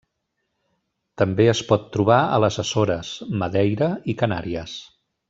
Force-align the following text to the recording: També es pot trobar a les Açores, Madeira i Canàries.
També 1.21 1.45
es 1.51 1.61
pot 1.71 1.85
trobar 1.97 2.17
a 2.21 2.41
les 2.45 2.57
Açores, 2.65 3.13
Madeira 3.43 3.91
i 4.15 4.21
Canàries. 4.23 4.75